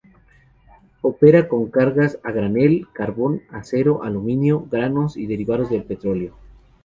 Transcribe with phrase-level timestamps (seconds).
[1.01, 6.35] Opera con cargas a granel: carbón, acero, aluminio, granos y derivados del petróleo.